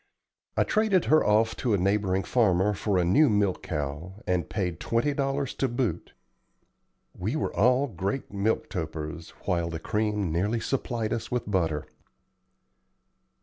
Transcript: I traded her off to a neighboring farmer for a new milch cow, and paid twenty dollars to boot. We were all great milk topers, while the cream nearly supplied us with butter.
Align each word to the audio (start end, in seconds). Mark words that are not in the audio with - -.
I 0.57 0.63
traded 0.63 1.05
her 1.05 1.23
off 1.23 1.55
to 1.57 1.75
a 1.75 1.77
neighboring 1.77 2.23
farmer 2.23 2.73
for 2.73 2.97
a 2.97 3.05
new 3.05 3.29
milch 3.29 3.61
cow, 3.61 4.15
and 4.25 4.49
paid 4.49 4.79
twenty 4.79 5.13
dollars 5.13 5.53
to 5.53 5.67
boot. 5.67 6.13
We 7.15 7.35
were 7.35 7.55
all 7.55 7.85
great 7.85 8.33
milk 8.33 8.67
topers, 8.67 9.29
while 9.45 9.69
the 9.69 9.77
cream 9.79 10.31
nearly 10.31 10.59
supplied 10.59 11.13
us 11.13 11.29
with 11.29 11.45
butter. 11.47 11.85